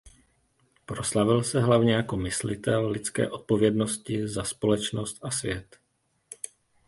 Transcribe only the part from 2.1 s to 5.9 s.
myslitel lidské odpovědnosti za společnost a svět.